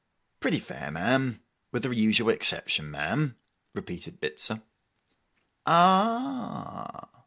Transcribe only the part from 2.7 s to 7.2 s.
ma'am,' repeated Bitzer. 'Ah—h!